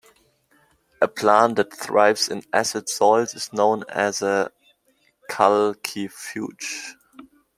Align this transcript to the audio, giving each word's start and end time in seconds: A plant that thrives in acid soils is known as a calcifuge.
A 0.99 1.07
plant 1.07 1.57
that 1.57 1.71
thrives 1.71 2.27
in 2.27 2.41
acid 2.51 2.89
soils 2.89 3.35
is 3.35 3.53
known 3.53 3.83
as 3.87 4.23
a 4.23 4.51
calcifuge. 5.29 6.93